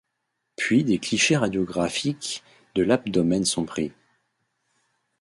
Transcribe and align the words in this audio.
Puis 0.55 0.83
des 0.83 0.97
clichés 0.97 1.37
radiographiques 1.37 2.43
de 2.73 2.81
l'abdomen 2.81 3.45
sont 3.45 3.65
pris. 3.65 3.93